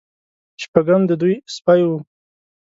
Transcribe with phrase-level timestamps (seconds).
[0.63, 1.89] شپږم د دوی سپی و.